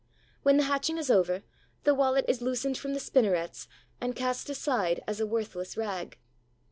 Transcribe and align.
When 0.41 0.57
the 0.57 0.63
hatching 0.63 0.97
is 0.97 1.11
over, 1.11 1.43
the 1.83 1.93
wallet 1.93 2.25
is 2.27 2.41
loosened 2.41 2.75
from 2.75 2.95
the 2.95 2.99
spinnerets 2.99 3.67
and 4.01 4.15
cast 4.15 4.49
aside 4.49 5.03
as 5.07 5.19
a 5.19 5.27
worthless 5.27 5.77
rag. 5.77 6.17